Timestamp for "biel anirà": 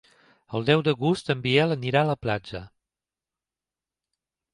1.43-2.01